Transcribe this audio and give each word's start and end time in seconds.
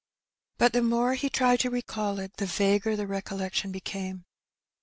But 0.57 0.73
the 0.73 0.81
more 0.81 1.13
he 1.13 1.29
tried 1.29 1.59
to 1.59 1.69
recall 1.69 2.17
it, 2.17 2.37
the 2.37 2.47
vaguer 2.47 2.95
the 2.95 3.05
Recollection 3.05 3.71
became. 3.71 4.25